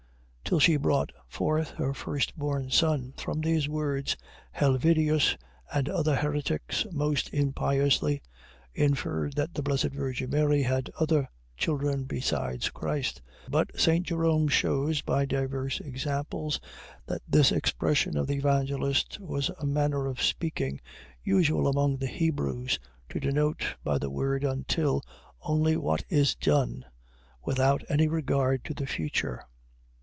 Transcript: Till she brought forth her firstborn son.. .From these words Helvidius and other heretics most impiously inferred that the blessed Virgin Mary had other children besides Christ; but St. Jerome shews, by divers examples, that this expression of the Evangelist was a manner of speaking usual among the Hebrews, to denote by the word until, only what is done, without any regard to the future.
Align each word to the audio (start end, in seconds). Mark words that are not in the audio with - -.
Till 0.43 0.59
she 0.59 0.75
brought 0.75 1.13
forth 1.29 1.69
her 1.77 1.93
firstborn 1.93 2.71
son.. 2.71 3.13
.From 3.15 3.39
these 3.39 3.69
words 3.69 4.17
Helvidius 4.51 5.37
and 5.73 5.87
other 5.87 6.13
heretics 6.13 6.85
most 6.91 7.29
impiously 7.33 8.21
inferred 8.73 9.31
that 9.37 9.53
the 9.53 9.61
blessed 9.63 9.91
Virgin 9.93 10.29
Mary 10.29 10.63
had 10.63 10.89
other 10.99 11.29
children 11.55 12.03
besides 12.03 12.69
Christ; 12.69 13.21
but 13.47 13.69
St. 13.79 14.05
Jerome 14.05 14.49
shews, 14.49 15.01
by 15.01 15.23
divers 15.23 15.79
examples, 15.85 16.59
that 17.05 17.21
this 17.25 17.53
expression 17.53 18.17
of 18.17 18.27
the 18.27 18.35
Evangelist 18.35 19.21
was 19.21 19.49
a 19.57 19.65
manner 19.65 20.05
of 20.05 20.21
speaking 20.21 20.81
usual 21.23 21.65
among 21.65 21.95
the 21.95 22.07
Hebrews, 22.07 22.77
to 23.07 23.21
denote 23.21 23.63
by 23.85 23.97
the 23.97 24.09
word 24.09 24.43
until, 24.43 25.01
only 25.43 25.77
what 25.77 26.03
is 26.09 26.35
done, 26.35 26.83
without 27.41 27.83
any 27.87 28.09
regard 28.09 28.65
to 28.65 28.73
the 28.73 28.85
future. 28.85 29.45